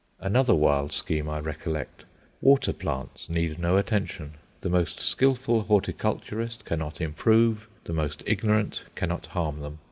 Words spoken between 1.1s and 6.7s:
I recollect. Water plants need no attention. The most skilful horticulturist